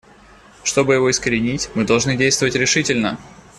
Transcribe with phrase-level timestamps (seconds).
[0.63, 3.19] Чтобы его искоренить, мы должны действовать решительно.